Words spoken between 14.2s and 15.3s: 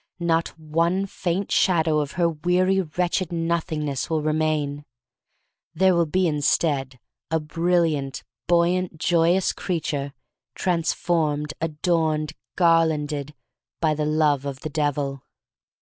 of the Devil.